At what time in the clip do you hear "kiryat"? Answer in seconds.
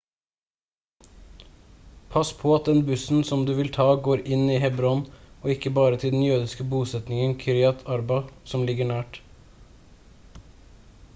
7.43-7.83